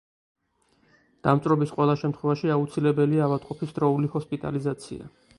[1.27, 5.11] დამწვრობის ყველა შემთხვევაში აუცილებელია ავადმყოფის დროული ჰოსპიტალიზაცია.